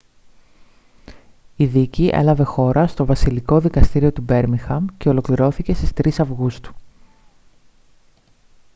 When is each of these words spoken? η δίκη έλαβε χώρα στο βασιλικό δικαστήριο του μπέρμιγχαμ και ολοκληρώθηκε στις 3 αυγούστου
η 1.55 1.65
δίκη 1.65 2.09
έλαβε 2.13 2.43
χώρα 2.43 2.87
στο 2.87 3.05
βασιλικό 3.05 3.59
δικαστήριο 3.59 4.11
του 4.11 4.21
μπέρμιγχαμ 4.21 4.85
και 4.97 5.09
ολοκληρώθηκε 5.09 5.73
στις 5.73 5.91
3 5.95 6.07
αυγούστου 6.21 6.73